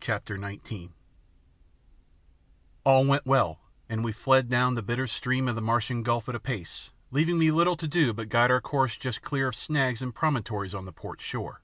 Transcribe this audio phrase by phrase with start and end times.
[0.00, 0.94] CHAPTER XIX
[2.84, 6.34] All went well and we fled down the bitter stream of the Martian gulf at
[6.34, 10.00] a pace leaving me little to do but guide our course just clear of snags
[10.00, 11.60] and promontories on the port shore.